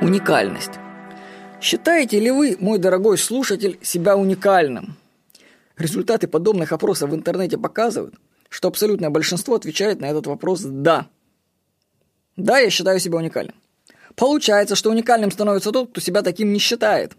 [0.00, 0.72] Уникальность.
[1.60, 4.96] Считаете ли вы, мой дорогой слушатель, себя уникальным?
[5.76, 8.14] Результаты подобных опросов в интернете показывают,
[8.48, 11.08] что абсолютное большинство отвечает на этот вопрос «да».
[12.36, 13.54] Да, я считаю себя уникальным.
[14.16, 17.12] Получается, что уникальным становится тот, кто себя таким не считает.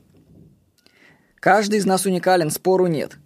[1.39, 3.17] Каждый из нас уникален, спору нет.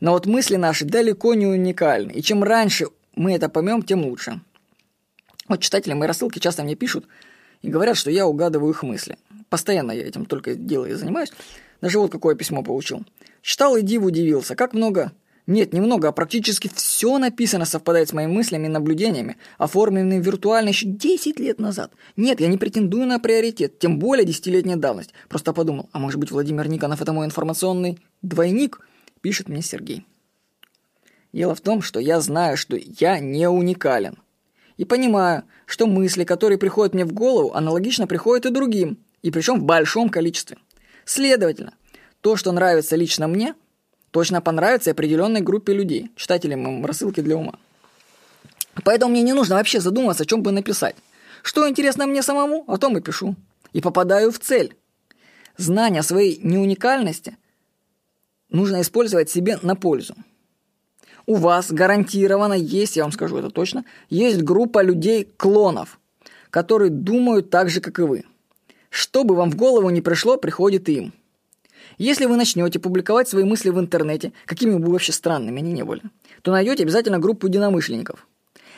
[0.00, 4.40] Но вот мысли наши далеко не уникальны, и чем раньше мы это поймем, тем лучше.
[5.48, 7.06] Вот читатели моей рассылки часто мне пишут
[7.62, 9.16] и говорят, что я угадываю их мысли.
[9.48, 11.32] Постоянно я этим только делаю и занимаюсь.
[11.80, 13.04] Даже вот какое письмо получил.
[13.40, 15.12] Читал и диву удивился, как много
[15.46, 20.86] нет, немного, а практически все написано совпадает с моими мыслями и наблюдениями, оформленными виртуально еще
[20.86, 21.92] 10 лет назад.
[22.16, 25.12] Нет, я не претендую на приоритет, тем более десятилетняя давность.
[25.28, 28.80] Просто подумал, а может быть Владимир Никонов это мой информационный двойник?
[29.20, 30.06] Пишет мне Сергей.
[31.32, 34.18] Дело в том, что я знаю, что я не уникален.
[34.82, 39.60] И понимаю, что мысли, которые приходят мне в голову, аналогично приходят и другим, и причем
[39.60, 40.58] в большом количестве.
[41.04, 41.74] Следовательно,
[42.20, 43.54] то, что нравится лично мне–
[44.10, 47.60] точно понравится определенной группе людей, читателям рассылки для ума.
[48.82, 50.96] Поэтому мне не нужно вообще задумываться, о чем бы написать.
[51.44, 53.36] Что интересно мне самому, о том и пишу.
[53.72, 54.74] И попадаю в цель.
[55.56, 57.36] Знание своей неуникальности
[58.48, 60.16] нужно использовать себе на пользу.
[61.26, 65.98] У вас гарантированно есть, я вам скажу это точно, есть группа людей-клонов,
[66.50, 68.24] которые думают так же, как и вы.
[68.90, 71.12] Что бы вам в голову не пришло, приходит им–
[71.98, 76.02] если вы начнете публиковать свои мысли в интернете, какими бы вообще странными они не были,
[76.42, 78.26] то найдете обязательно группу единомышленников.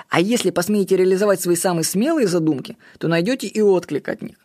[0.08, 4.36] А если посмеете реализовать свои самые смелые задумки, то найдете и отклик от них.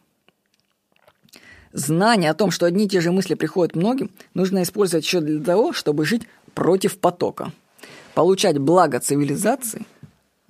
[1.73, 5.43] Знание о том, что одни и те же мысли приходят многим, нужно использовать еще для
[5.43, 7.51] того, чтобы жить против потока.
[8.19, 9.85] Получать благо цивилизации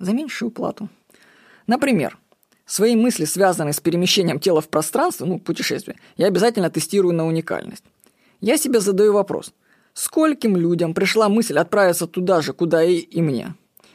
[0.00, 0.88] за меньшую плату.
[1.68, 2.18] Например,
[2.66, 7.84] свои мысли, связанные с перемещением тела в пространство, ну, путешествие, я обязательно тестирую на уникальность.
[8.40, 9.54] Я себе задаю вопрос.
[9.94, 13.54] Скольким людям пришла мысль отправиться туда же, куда и, и мне?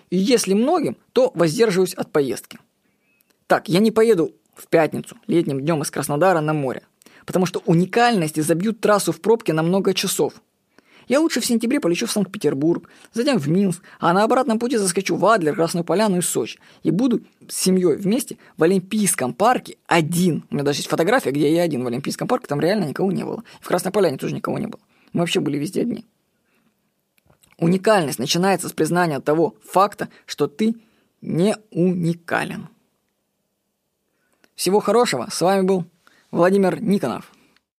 [0.10, 2.60] И если многим, то воздерживаюсь от поездки.
[3.46, 6.84] Так, я не поеду в пятницу, летним днем из Краснодара на море,
[7.26, 10.36] потому что уникальности забьют трассу в пробке на много часов.
[11.08, 15.16] Я лучше в сентябре полечу в Санкт-Петербург, затем в Минск, а на обратном пути заскочу
[15.16, 16.60] в Адлер, Красную Поляну и Сочи.
[16.84, 20.46] И буду с семьей вместе в Олимпийском парке один.
[20.50, 23.24] У меня даже есть фотография, где я один в Олимпийском парке, там реально никого не
[23.24, 23.44] было.
[23.62, 24.82] В Красной Поляне тоже никого не было.
[25.14, 26.06] Мы вообще были везде одни.
[27.58, 30.76] Уникальность начинается с признания того факта, что ты
[31.22, 32.68] не уникален.
[34.56, 35.28] Всего хорошего.
[35.32, 35.86] С вами был
[36.32, 37.32] Владимир Никонов.